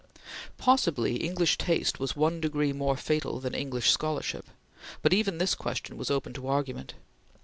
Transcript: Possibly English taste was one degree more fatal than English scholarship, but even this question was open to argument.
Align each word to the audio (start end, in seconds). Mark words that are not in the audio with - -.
Possibly 0.57 1.17
English 1.17 1.59
taste 1.59 1.99
was 1.99 2.15
one 2.15 2.41
degree 2.41 2.73
more 2.73 2.97
fatal 2.97 3.39
than 3.39 3.53
English 3.53 3.91
scholarship, 3.91 4.47
but 5.03 5.13
even 5.13 5.37
this 5.37 5.53
question 5.53 5.95
was 5.95 6.09
open 6.09 6.33
to 6.33 6.47
argument. 6.47 6.95